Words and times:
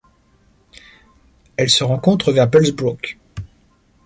Elle 1.57 1.69
se 1.69 1.83
rencontre 1.83 2.31
vers 2.33 2.47
Bullsbrook. 2.49 3.19